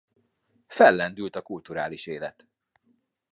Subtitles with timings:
[0.67, 2.45] Fellendült a kulturális élet.